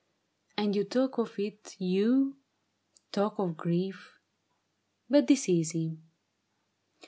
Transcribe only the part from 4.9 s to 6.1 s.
but 'tis easy.